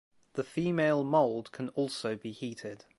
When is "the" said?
0.33-0.43